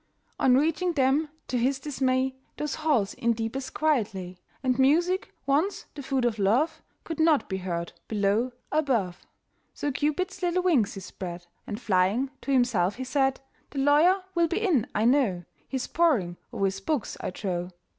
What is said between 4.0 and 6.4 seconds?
lay; And music, once the food of